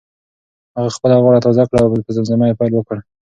هغه 0.77 0.89
خپله 0.97 1.15
غاړه 1.23 1.39
تازه 1.45 1.63
کړه 1.69 1.79
او 1.83 1.89
په 2.05 2.11
زمزمه 2.15 2.45
یې 2.47 2.57
پیل 2.59 2.73
وکړ. 2.75 2.97